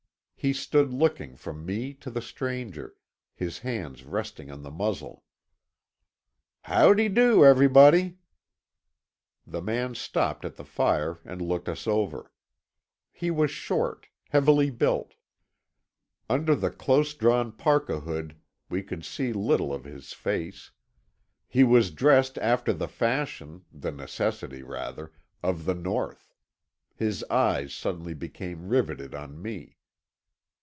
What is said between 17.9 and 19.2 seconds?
hood we could